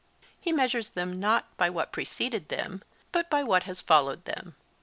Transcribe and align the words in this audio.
He 0.39 0.51
measures 0.51 0.89
them 0.89 1.19
not 1.19 1.55
by 1.57 1.69
what 1.69 1.91
preceded 1.91 2.49
them, 2.49 2.81
but 3.11 3.29
by 3.29 3.43
what 3.43 3.65
has 3.69 3.81
followed 3.83 4.25
them. 4.25 4.55